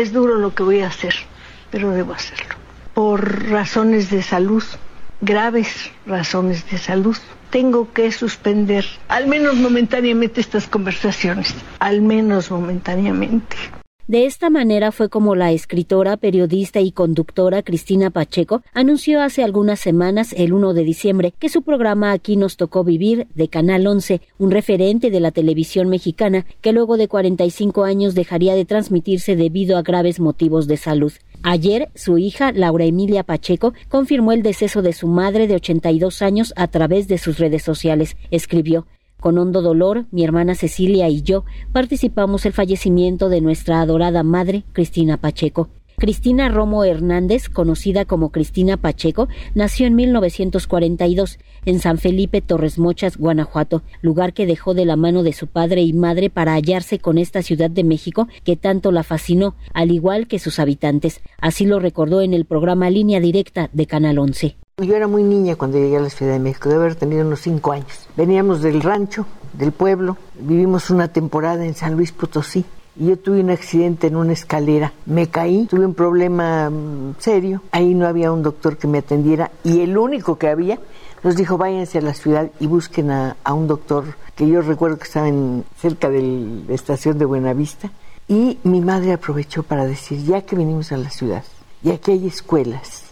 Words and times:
Es 0.00 0.14
duro 0.14 0.36
lo 0.38 0.54
que 0.54 0.62
voy 0.62 0.80
a 0.80 0.86
hacer, 0.86 1.14
pero 1.70 1.90
debo 1.90 2.14
hacerlo. 2.14 2.54
Por 2.94 3.50
razones 3.50 4.08
de 4.08 4.22
salud, 4.22 4.64
graves 5.20 5.90
razones 6.06 6.70
de 6.70 6.78
salud, 6.78 7.18
tengo 7.50 7.92
que 7.92 8.10
suspender, 8.10 8.86
al 9.08 9.26
menos 9.26 9.56
momentáneamente, 9.56 10.40
estas 10.40 10.66
conversaciones, 10.68 11.54
al 11.80 12.00
menos 12.00 12.50
momentáneamente. 12.50 13.58
De 14.10 14.26
esta 14.26 14.50
manera 14.50 14.90
fue 14.90 15.08
como 15.08 15.36
la 15.36 15.52
escritora, 15.52 16.16
periodista 16.16 16.80
y 16.80 16.90
conductora 16.90 17.62
Cristina 17.62 18.10
Pacheco 18.10 18.64
anunció 18.74 19.22
hace 19.22 19.44
algunas 19.44 19.78
semanas, 19.78 20.34
el 20.36 20.52
1 20.52 20.74
de 20.74 20.82
diciembre, 20.82 21.32
que 21.38 21.48
su 21.48 21.62
programa 21.62 22.10
Aquí 22.10 22.34
nos 22.34 22.56
tocó 22.56 22.82
vivir, 22.82 23.28
de 23.36 23.46
Canal 23.46 23.86
11, 23.86 24.20
un 24.38 24.50
referente 24.50 25.10
de 25.10 25.20
la 25.20 25.30
televisión 25.30 25.88
mexicana, 25.88 26.44
que 26.60 26.72
luego 26.72 26.96
de 26.96 27.06
45 27.06 27.84
años 27.84 28.16
dejaría 28.16 28.56
de 28.56 28.64
transmitirse 28.64 29.36
debido 29.36 29.78
a 29.78 29.82
graves 29.82 30.18
motivos 30.18 30.66
de 30.66 30.76
salud. 30.76 31.12
Ayer, 31.44 31.88
su 31.94 32.18
hija, 32.18 32.50
Laura 32.50 32.86
Emilia 32.86 33.22
Pacheco, 33.22 33.74
confirmó 33.88 34.32
el 34.32 34.42
deceso 34.42 34.82
de 34.82 34.92
su 34.92 35.06
madre 35.06 35.46
de 35.46 35.54
82 35.54 36.20
años 36.20 36.52
a 36.56 36.66
través 36.66 37.06
de 37.06 37.18
sus 37.18 37.38
redes 37.38 37.62
sociales. 37.62 38.16
Escribió 38.32 38.88
con 39.20 39.38
hondo 39.38 39.62
dolor, 39.62 40.06
mi 40.10 40.24
hermana 40.24 40.54
Cecilia 40.54 41.08
y 41.08 41.22
yo 41.22 41.44
participamos 41.72 42.46
el 42.46 42.52
fallecimiento 42.52 43.28
de 43.28 43.40
nuestra 43.40 43.80
adorada 43.80 44.22
madre, 44.22 44.64
Cristina 44.72 45.16
Pacheco. 45.18 45.68
Cristina 46.00 46.48
Romo 46.48 46.82
Hernández, 46.82 47.50
conocida 47.50 48.06
como 48.06 48.32
Cristina 48.32 48.78
Pacheco, 48.78 49.28
nació 49.54 49.86
en 49.86 49.96
1942 49.96 51.38
en 51.66 51.78
San 51.78 51.98
Felipe 51.98 52.40
Torres 52.40 52.78
Mochas, 52.78 53.18
Guanajuato, 53.18 53.82
lugar 54.00 54.32
que 54.32 54.46
dejó 54.46 54.72
de 54.72 54.86
la 54.86 54.96
mano 54.96 55.22
de 55.22 55.34
su 55.34 55.46
padre 55.46 55.82
y 55.82 55.92
madre 55.92 56.30
para 56.30 56.54
hallarse 56.54 56.98
con 56.98 57.18
esta 57.18 57.42
ciudad 57.42 57.68
de 57.70 57.84
México 57.84 58.28
que 58.44 58.56
tanto 58.56 58.92
la 58.92 59.02
fascinó, 59.02 59.56
al 59.74 59.90
igual 59.90 60.26
que 60.26 60.38
sus 60.38 60.58
habitantes. 60.58 61.20
Así 61.38 61.66
lo 61.66 61.80
recordó 61.80 62.22
en 62.22 62.32
el 62.32 62.46
programa 62.46 62.88
Línea 62.88 63.20
Directa 63.20 63.68
de 63.74 63.84
Canal 63.86 64.18
11. 64.18 64.56
Yo 64.80 64.96
era 64.96 65.06
muy 65.06 65.22
niña 65.22 65.56
cuando 65.56 65.76
llegué 65.76 65.98
a 65.98 66.00
la 66.00 66.08
Ciudad 66.08 66.32
de 66.32 66.38
México, 66.38 66.70
debe 66.70 66.82
haber 66.82 66.94
tenido 66.94 67.26
unos 67.26 67.40
cinco 67.40 67.72
años. 67.72 68.08
Veníamos 68.16 68.62
del 68.62 68.80
rancho, 68.80 69.26
del 69.52 69.72
pueblo, 69.72 70.16
vivimos 70.38 70.88
una 70.88 71.08
temporada 71.08 71.66
en 71.66 71.74
San 71.74 71.96
Luis 71.96 72.12
Potosí 72.12 72.64
y 72.96 73.08
yo 73.08 73.18
tuve 73.18 73.40
un 73.40 73.50
accidente 73.50 74.06
en 74.06 74.16
una 74.16 74.32
escalera. 74.32 74.94
Me 75.04 75.28
caí, 75.28 75.66
tuve 75.66 75.84
un 75.84 75.92
problema 75.92 76.70
mm, 76.70 77.16
serio. 77.18 77.62
Ahí 77.72 77.92
no 77.94 78.06
había 78.06 78.32
un 78.32 78.42
doctor 78.42 78.78
que 78.78 78.88
me 78.88 78.98
atendiera 78.98 79.50
y 79.64 79.80
el 79.80 79.98
único 79.98 80.38
que 80.38 80.48
había 80.48 80.78
nos 81.22 81.36
dijo 81.36 81.58
váyanse 81.58 81.98
a 81.98 82.02
la 82.02 82.14
ciudad 82.14 82.50
y 82.58 82.66
busquen 82.66 83.10
a, 83.10 83.36
un 83.52 83.66
doctor 83.66 84.04
que 84.34 84.48
yo 84.48 84.62
recuerdo 84.62 84.96
que 84.96 85.04
estaba 85.04 85.28
en, 85.28 85.62
cerca 85.76 86.08
de 86.08 86.22
la 86.66 86.74
estación 86.74 87.18
de 87.18 87.26
Buenavista. 87.26 87.90
Y 88.28 88.58
mi 88.62 88.80
madre 88.80 89.12
aprovechó 89.12 89.62
para 89.62 89.84
decir, 89.84 90.24
ya 90.24 90.40
que 90.40 90.56
vinimos 90.56 90.90
a 90.92 90.96
la 90.96 91.10
ciudad 91.10 91.44
y 91.82 91.90
aquí 91.90 92.12
hay 92.12 92.26
escuelas, 92.26 93.09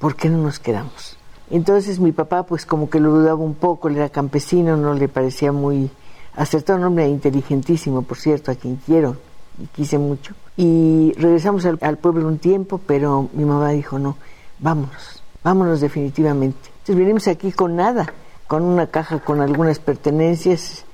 ¿por 0.00 0.16
qué 0.16 0.28
no 0.28 0.38
nos 0.38 0.58
quedamos? 0.58 1.16
Entonces 1.50 2.00
mi 2.00 2.10
papá 2.10 2.42
pues 2.42 2.66
como 2.66 2.90
que 2.90 2.98
lo 2.98 3.12
dudaba 3.12 3.38
un 3.38 3.54
poco, 3.54 3.88
él 3.88 3.96
era 3.96 4.08
campesino, 4.08 4.76
no 4.76 4.94
le 4.94 5.08
parecía 5.08 5.52
muy 5.52 5.90
acertado, 6.34 6.78
un 6.78 6.86
hombre 6.86 7.08
inteligentísimo, 7.08 8.02
por 8.02 8.16
cierto, 8.16 8.50
a 8.50 8.56
quien 8.56 8.76
quiero 8.76 9.16
y 9.58 9.66
quise 9.66 9.98
mucho. 9.98 10.34
Y 10.56 11.12
regresamos 11.16 11.64
al, 11.66 11.78
al 11.82 11.98
pueblo 11.98 12.26
un 12.26 12.38
tiempo, 12.38 12.80
pero 12.84 13.28
mi 13.34 13.44
mamá 13.44 13.70
dijo, 13.70 13.98
no, 13.98 14.16
vámonos, 14.58 15.22
vámonos 15.44 15.80
definitivamente. 15.80 16.70
Entonces 16.78 16.96
vinimos 16.96 17.28
aquí 17.28 17.52
con 17.52 17.76
nada, 17.76 18.12
con 18.46 18.62
una 18.62 18.86
caja 18.86 19.20
con 19.20 19.40
algunas 19.40 19.78
pertenencias 19.78 20.84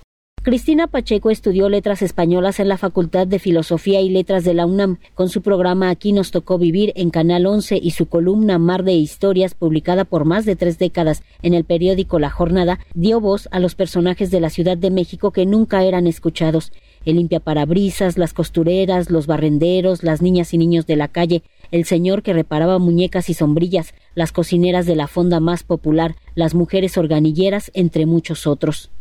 Cristina 0.46 0.86
Pacheco 0.86 1.32
estudió 1.32 1.68
letras 1.68 2.02
españolas 2.02 2.60
en 2.60 2.68
la 2.68 2.78
Facultad 2.78 3.26
de 3.26 3.40
Filosofía 3.40 4.00
y 4.00 4.10
Letras 4.10 4.44
de 4.44 4.54
la 4.54 4.64
UNAM. 4.64 4.98
Con 5.14 5.28
su 5.28 5.42
programa 5.42 5.90
Aquí 5.90 6.12
nos 6.12 6.30
tocó 6.30 6.56
vivir 6.56 6.92
en 6.94 7.10
Canal 7.10 7.46
11 7.46 7.80
y 7.82 7.90
su 7.90 8.06
columna 8.06 8.56
Mar 8.60 8.84
de 8.84 8.92
Historias, 8.92 9.54
publicada 9.54 10.04
por 10.04 10.24
más 10.24 10.44
de 10.44 10.54
tres 10.54 10.78
décadas 10.78 11.24
en 11.42 11.52
el 11.52 11.64
periódico 11.64 12.20
La 12.20 12.30
Jornada, 12.30 12.78
dio 12.94 13.20
voz 13.20 13.48
a 13.50 13.58
los 13.58 13.74
personajes 13.74 14.30
de 14.30 14.38
la 14.38 14.48
Ciudad 14.48 14.78
de 14.78 14.92
México 14.92 15.32
que 15.32 15.46
nunca 15.46 15.82
eran 15.82 16.06
escuchados. 16.06 16.70
El 17.04 17.16
limpia 17.16 17.40
parabrisas, 17.40 18.16
las 18.16 18.32
costureras, 18.32 19.10
los 19.10 19.26
barrenderos, 19.26 20.04
las 20.04 20.22
niñas 20.22 20.54
y 20.54 20.58
niños 20.58 20.86
de 20.86 20.94
la 20.94 21.08
calle, 21.08 21.42
el 21.72 21.86
señor 21.86 22.22
que 22.22 22.34
reparaba 22.34 22.78
muñecas 22.78 23.30
y 23.30 23.34
sombrillas, 23.34 23.94
las 24.14 24.30
cocineras 24.30 24.86
de 24.86 24.94
la 24.94 25.08
fonda 25.08 25.40
más 25.40 25.64
popular, 25.64 26.14
las 26.36 26.54
mujeres 26.54 26.96
organilleras, 26.96 27.72
entre 27.74 28.06
muchos 28.06 28.46
otros. 28.46 28.92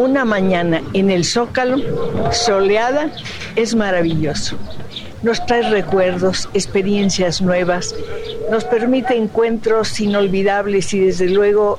Una 0.00 0.24
mañana 0.24 0.82
en 0.94 1.10
el 1.10 1.24
Zócalo, 1.24 1.76
soleada, 2.32 3.10
es 3.54 3.74
maravilloso. 3.74 4.56
Nos 5.22 5.44
trae 5.44 5.62
recuerdos, 5.68 6.48
experiencias 6.54 7.42
nuevas, 7.42 7.94
nos 8.50 8.64
permite 8.64 9.14
encuentros 9.14 10.00
inolvidables 10.00 10.94
y 10.94 11.00
desde 11.00 11.28
luego 11.28 11.78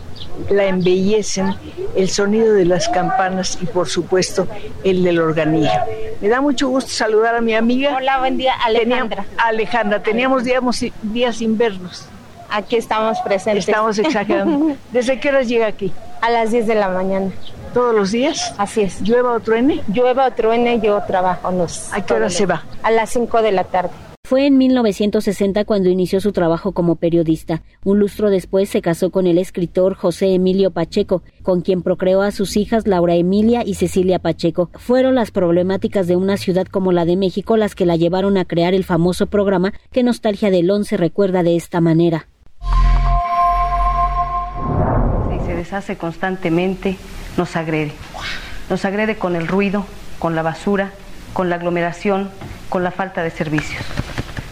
la 0.51 0.65
embellecen 0.65 1.55
el 1.95 2.09
sonido 2.09 2.53
de 2.53 2.65
las 2.65 2.87
campanas 2.89 3.57
y 3.59 3.65
por 3.65 3.89
supuesto 3.89 4.47
el 4.83 5.03
del 5.03 5.19
organillo. 5.19 5.71
Me 6.21 6.29
da 6.29 6.39
mucho 6.41 6.69
gusto 6.69 6.91
saludar 6.91 7.35
a 7.35 7.41
mi 7.41 7.55
amiga. 7.55 7.95
Hola, 7.97 8.19
buen 8.19 8.37
día, 8.37 8.53
Alejandra. 8.63 9.25
Alejandra, 9.37 10.03
teníamos 10.03 10.43
días 10.43 11.37
sin 11.37 11.57
vernos. 11.57 12.05
Aquí 12.51 12.75
estamos 12.75 13.17
presentes. 13.21 13.67
Estamos 13.67 13.97
exagerando. 13.97 14.75
¿Desde 14.91 15.19
qué 15.19 15.29
hora 15.29 15.41
llega 15.41 15.65
aquí? 15.65 15.91
A 16.21 16.29
las 16.29 16.51
10 16.51 16.67
de 16.67 16.75
la 16.75 16.89
mañana. 16.89 17.31
¿Todos 17.73 17.95
los 17.95 18.11
días? 18.11 18.53
Así 18.57 18.81
es. 18.81 19.01
¿Llueva 19.01 19.33
o 19.33 19.39
truene? 19.39 19.81
Llueva 19.87 20.27
o 20.27 20.31
truene, 20.31 20.79
yo 20.81 21.01
trabajo. 21.07 21.49
¿A 21.91 22.05
qué 22.05 22.13
hora 22.13 22.29
se 22.29 22.45
va? 22.45 22.63
A 22.83 22.91
las 22.91 23.11
5 23.11 23.41
de 23.41 23.51
la 23.51 23.63
tarde. 23.63 23.91
Fue 24.27 24.45
en 24.45 24.57
1960 24.57 25.65
cuando 25.65 25.89
inició 25.89 26.21
su 26.21 26.31
trabajo 26.31 26.71
como 26.71 26.95
periodista. 26.95 27.63
Un 27.83 27.99
lustro 27.99 28.29
después 28.29 28.69
se 28.69 28.81
casó 28.81 29.09
con 29.09 29.27
el 29.27 29.37
escritor 29.37 29.95
José 29.95 30.33
Emilio 30.33 30.71
Pacheco, 30.71 31.21
con 31.43 31.61
quien 31.61 31.81
procreó 31.81 32.21
a 32.21 32.31
sus 32.31 32.55
hijas 32.55 32.87
Laura 32.87 33.15
Emilia 33.15 33.63
y 33.65 33.75
Cecilia 33.75 34.19
Pacheco. 34.19 34.69
Fueron 34.75 35.15
las 35.15 35.31
problemáticas 35.31 36.07
de 36.07 36.15
una 36.15 36.37
ciudad 36.37 36.65
como 36.65 36.93
la 36.93 37.03
de 37.03 37.17
México 37.17 37.57
las 37.57 37.75
que 37.75 37.85
la 37.85 37.97
llevaron 37.97 38.37
a 38.37 38.45
crear 38.45 38.73
el 38.73 38.85
famoso 38.85 39.25
programa 39.25 39.73
que 39.91 40.03
Nostalgia 40.03 40.49
del 40.49 40.71
Once 40.71 40.95
recuerda 40.95 41.43
de 41.43 41.57
esta 41.57 41.81
manera. 41.81 42.27
se 45.45 45.55
deshace 45.55 45.97
constantemente 45.97 46.97
nos 47.37 47.55
agrede. 47.55 47.93
Nos 48.69 48.85
agrede 48.85 49.17
con 49.17 49.35
el 49.35 49.47
ruido, 49.47 49.85
con 50.19 50.35
la 50.35 50.41
basura, 50.41 50.91
con 51.33 51.49
la 51.49 51.55
aglomeración, 51.55 52.29
con 52.69 52.83
la 52.83 52.91
falta 52.91 53.23
de 53.23 53.31
servicios. 53.31 53.83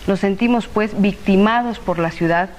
Nos 0.08 0.20
sentimos 0.20 0.68
pues 0.68 1.00
victimados 1.00 1.80
por 1.80 2.00
la 2.00 2.12
ciudad, 2.12 2.50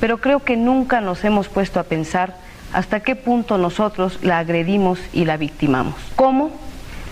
pero 0.00 0.18
creo 0.18 0.40
que 0.40 0.56
nunca 0.56 1.00
nos 1.00 1.24
hemos 1.24 1.48
puesto 1.48 1.78
a 1.80 1.84
pensar 1.84 2.34
hasta 2.72 3.00
qué 3.00 3.16
punto 3.16 3.58
nosotros 3.58 4.18
la 4.22 4.38
agredimos 4.38 4.98
y 5.12 5.24
la 5.24 5.36
victimamos. 5.36 5.94
¿Cómo? 6.16 6.50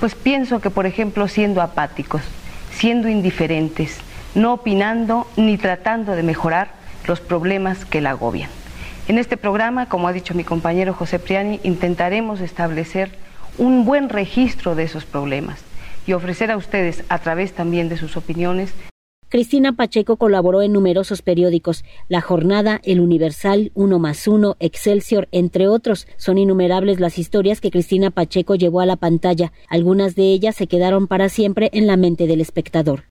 Pues 0.00 0.14
pienso 0.14 0.60
que, 0.60 0.70
por 0.70 0.86
ejemplo, 0.86 1.28
siendo 1.28 1.62
apáticos, 1.62 2.22
siendo 2.72 3.08
indiferentes, 3.08 3.98
no 4.34 4.52
opinando 4.52 5.26
ni 5.36 5.56
tratando 5.56 6.12
de 6.12 6.22
mejorar 6.22 6.68
los 7.06 7.20
problemas 7.20 7.84
que 7.84 8.00
la 8.00 8.10
agobian. 8.10 8.50
En 9.06 9.18
este 9.18 9.36
programa, 9.36 9.86
como 9.88 10.08
ha 10.08 10.12
dicho 10.14 10.34
mi 10.34 10.44
compañero 10.44 10.94
José 10.94 11.18
Priani, 11.18 11.60
intentaremos 11.62 12.40
establecer 12.40 13.10
un 13.58 13.84
buen 13.84 14.08
registro 14.08 14.74
de 14.74 14.84
esos 14.84 15.04
problemas 15.04 15.60
y 16.06 16.14
ofrecer 16.14 16.50
a 16.50 16.56
ustedes, 16.56 17.04
a 17.08 17.18
través 17.18 17.52
también 17.52 17.88
de 17.88 17.98
sus 17.98 18.16
opiniones, 18.16 18.72
Cristina 19.34 19.72
Pacheco 19.72 20.16
colaboró 20.16 20.62
en 20.62 20.72
numerosos 20.72 21.20
periódicos, 21.20 21.84
La 22.08 22.20
Jornada, 22.20 22.80
El 22.84 23.00
Universal, 23.00 23.72
Uno 23.74 23.98
más 23.98 24.28
Uno, 24.28 24.54
Excelsior, 24.60 25.26
entre 25.32 25.66
otros. 25.66 26.06
Son 26.18 26.38
innumerables 26.38 27.00
las 27.00 27.18
historias 27.18 27.60
que 27.60 27.72
Cristina 27.72 28.12
Pacheco 28.12 28.54
llevó 28.54 28.80
a 28.80 28.86
la 28.86 28.94
pantalla. 28.94 29.52
Algunas 29.68 30.14
de 30.14 30.22
ellas 30.26 30.54
se 30.54 30.68
quedaron 30.68 31.08
para 31.08 31.28
siempre 31.28 31.68
en 31.72 31.88
la 31.88 31.96
mente 31.96 32.28
del 32.28 32.40
espectador. 32.40 33.02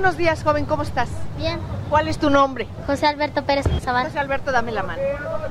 Buenos 0.00 0.16
días, 0.16 0.42
joven, 0.42 0.64
¿cómo 0.64 0.82
estás? 0.82 1.10
Bien. 1.36 1.60
¿Cuál 1.90 2.08
es 2.08 2.16
tu 2.16 2.30
nombre? 2.30 2.66
José 2.86 3.06
Alberto 3.06 3.44
Pérez 3.44 3.66
Zavala. 3.82 4.08
José 4.08 4.18
Alberto, 4.18 4.50
dame 4.50 4.72
la 4.72 4.82
mano. 4.82 5.02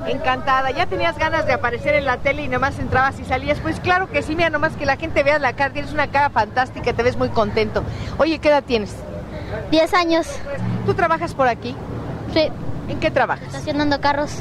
Encantada. 0.08 0.72
¿Ya 0.72 0.86
tenías 0.86 1.16
ganas 1.16 1.46
de 1.46 1.52
aparecer 1.52 1.94
en 1.94 2.04
la 2.04 2.16
tele 2.16 2.42
y 2.42 2.48
nomás 2.48 2.76
entrabas 2.80 3.20
y 3.20 3.24
salías? 3.24 3.60
Pues 3.60 3.78
claro 3.78 4.10
que 4.10 4.22
sí, 4.22 4.34
mira, 4.34 4.50
nomás 4.50 4.74
que 4.74 4.86
la 4.86 4.96
gente 4.96 5.22
vea 5.22 5.38
la 5.38 5.52
cara. 5.52 5.72
Tienes 5.72 5.92
una 5.92 6.08
cara 6.08 6.30
fantástica, 6.30 6.92
te 6.92 7.00
ves 7.04 7.16
muy 7.16 7.28
contento. 7.28 7.84
Oye, 8.18 8.40
¿qué 8.40 8.48
edad 8.48 8.64
tienes? 8.64 8.96
Diez 9.70 9.94
años. 9.94 10.26
¿Tú 10.84 10.94
trabajas 10.94 11.32
por 11.32 11.46
aquí? 11.46 11.76
Sí. 12.34 12.48
¿En 12.88 12.98
qué 12.98 13.12
trabajas? 13.12 13.46
Estacionando 13.46 14.00
carros 14.00 14.32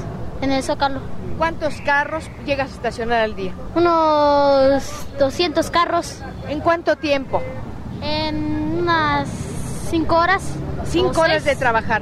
en 0.41 0.51
el 0.51 0.63
Zócalo. 0.63 1.01
¿Cuántos 1.37 1.81
carros 1.81 2.31
llegas 2.47 2.71
a 2.71 2.73
estacionar 2.73 3.19
al 3.21 3.35
día? 3.35 3.53
Unos 3.75 5.05
200 5.19 5.69
carros. 5.69 6.23
¿En 6.47 6.61
cuánto 6.61 6.95
tiempo? 6.95 7.43
En 8.01 8.79
unas 8.79 9.48
cinco 9.89 10.15
horas. 10.15 10.43
Cinco 10.85 11.21
horas 11.21 11.43
de 11.43 11.55
trabajar. 11.55 12.01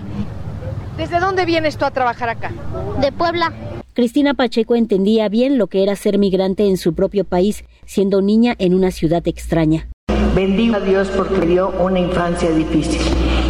¿Desde 0.98 1.20
dónde 1.20 1.46
vienes 1.46 1.78
tú 1.78 1.86
a 1.86 1.92
trabajar 1.92 2.30
acá? 2.30 2.52
De 3.00 3.12
Puebla. 3.12 3.54
Cristina 3.94 4.34
Pacheco 4.34 4.76
entendía 4.76 5.28
bien 5.30 5.58
lo 5.58 5.68
que 5.68 5.84
era 5.84 5.96
ser 5.96 6.18
migrante 6.20 6.68
en 6.68 6.78
su 6.78 6.94
propio 6.94 7.24
país, 7.24 7.64
siendo 7.86 8.22
niña 8.22 8.56
en 8.60 8.74
una 8.76 8.92
ciudad 8.92 9.28
extraña. 9.28 9.88
Bendigo 10.36 10.76
a 10.76 10.80
Dios 10.80 11.08
porque 11.16 11.36
me 11.36 11.48
dio 11.48 11.70
una 11.80 12.00
infancia 12.00 12.52
difícil 12.52 13.02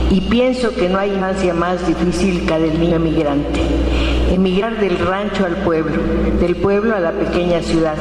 y 0.09 0.21
pienso 0.21 0.73
que 0.73 0.87
no 0.87 0.99
hay 0.99 1.11
infancia 1.11 1.53
más 1.53 1.85
difícil 1.85 2.45
que 2.45 2.49
la 2.49 2.59
del 2.59 2.79
niño 2.79 2.99
migrante. 2.99 3.59
Emigrar 4.29 4.79
del 4.79 4.97
rancho 4.99 5.45
al 5.45 5.55
pueblo, 5.57 6.01
del 6.39 6.55
pueblo 6.57 6.95
a 6.95 6.99
la 6.99 7.11
pequeña 7.11 7.61
ciudad, 7.61 7.95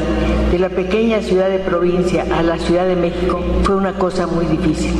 de 0.50 0.58
la 0.58 0.69
pequeña 0.69 1.20
ciudad 1.20 1.49
de 1.49 1.58
provincia 1.61 2.26
a 2.37 2.43
la 2.43 2.58
Ciudad 2.58 2.87
de 2.87 2.96
México 2.96 3.40
fue 3.62 3.76
una 3.76 3.94
cosa 3.94 4.26
muy 4.26 4.46
difícil. 4.46 4.90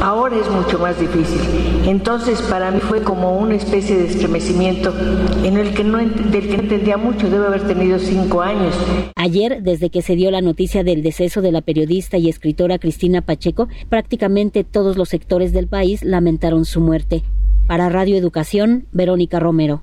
Ahora 0.00 0.36
es 0.36 0.48
mucho 0.48 0.78
más 0.78 0.98
difícil. 1.00 1.40
Entonces 1.86 2.40
para 2.42 2.70
mí 2.70 2.78
fue 2.80 3.02
como 3.02 3.36
una 3.36 3.56
especie 3.56 3.96
de 3.96 4.06
estremecimiento 4.06 4.94
en 5.42 5.58
el 5.58 5.74
que 5.74 5.82
no, 5.82 5.98
del 5.98 6.48
que 6.48 6.56
no 6.56 6.62
entendía 6.62 6.96
mucho. 6.96 7.28
Debe 7.28 7.46
haber 7.46 7.66
tenido 7.66 7.98
cinco 7.98 8.40
años. 8.40 8.74
Ayer, 9.16 9.62
desde 9.62 9.90
que 9.90 10.02
se 10.02 10.14
dio 10.14 10.30
la 10.30 10.40
noticia 10.40 10.84
del 10.84 11.02
deceso 11.02 11.42
de 11.42 11.52
la 11.52 11.62
periodista 11.62 12.16
y 12.16 12.28
escritora 12.28 12.78
Cristina 12.78 13.22
Pacheco, 13.22 13.68
prácticamente 13.88 14.62
todos 14.62 14.96
los 14.96 15.08
sectores 15.08 15.52
del 15.52 15.66
país 15.66 16.04
lamentaron 16.04 16.64
su 16.64 16.80
muerte. 16.80 17.24
Para 17.66 17.88
Radio 17.88 18.16
Educación, 18.16 18.86
Verónica 18.92 19.40
Romero. 19.40 19.82